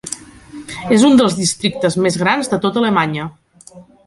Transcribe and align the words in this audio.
És 0.95 1.05
un 1.09 1.19
dels 1.19 1.37
districtes 1.41 1.99
més 2.07 2.19
grans 2.25 2.53
de 2.55 2.63
tota 2.65 2.83
Alemanya. 2.85 3.29